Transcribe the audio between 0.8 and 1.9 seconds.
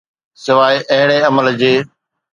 اهڙي عمل جي.